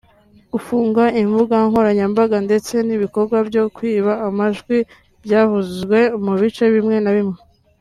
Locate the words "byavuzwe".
5.23-5.99